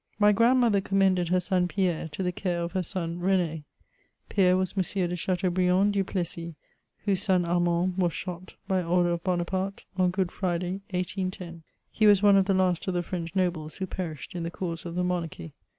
My 0.17 0.31
grandmother 0.31 0.81
commended 0.81 1.27
her 1.27 1.39
son 1.39 1.67
Pierre 1.67 2.07
to 2.07 2.23
the 2.23 2.31
care 2.31 2.63
of 2.63 2.71
her 2.71 2.81
son 2.81 3.19
Ren^. 3.19 3.65
Pierre 4.29 4.57
was 4.57 4.73
M. 4.75 4.81
de 4.81 5.15
Chateaubriand 5.15 5.93
du 5.93 6.03
Plessis» 6.03 6.55
whose 7.05 7.21
son 7.21 7.45
Armand 7.45 7.99
was 7.99 8.11
shot, 8.11 8.55
by 8.67 8.81
order 8.81 9.11
of 9.11 9.23
Bohaparte^ 9.23 9.81
on 9.97 10.09
Good 10.09 10.31
Friday, 10.31 10.81
1810. 10.89 11.61
He 11.91 12.07
was 12.07 12.23
one 12.23 12.35
of 12.35 12.45
the 12.45 12.55
last 12.55 12.87
of 12.87 12.95
the 12.95 13.03
French 13.03 13.35
nobles 13.35 13.75
who 13.77 13.85
perished 13.85 14.31
jin 14.31 14.41
the 14.41 14.49
cause 14.49 14.87
of 14.87 14.95
the 14.95 15.03
Monarchy.' 15.03 15.53